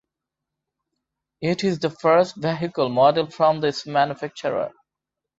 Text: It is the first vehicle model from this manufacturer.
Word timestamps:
It 1.41 1.63
is 1.63 1.77
the 1.77 1.91
first 1.91 2.35
vehicle 2.37 2.89
model 2.89 3.29
from 3.29 3.59
this 3.61 3.85
manufacturer. 3.85 4.71